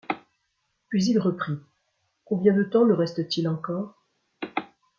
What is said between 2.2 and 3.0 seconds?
Combien de temps nous